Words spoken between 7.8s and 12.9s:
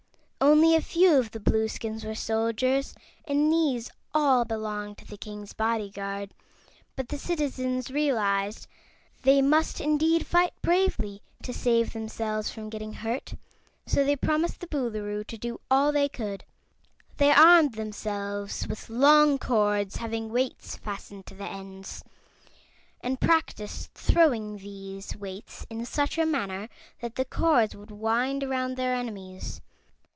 realized they must indeed fight bravely to save themselves from